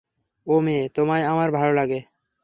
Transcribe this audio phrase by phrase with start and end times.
[0.47, 1.49] ও মেয়ে, তোমায় আমার
[1.51, 1.99] লাগে ভালো।